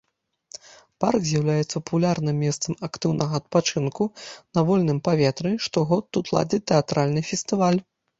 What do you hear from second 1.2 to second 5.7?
з'яўляецца папулярным месцам актыўнага адпачынку на вольным паветры,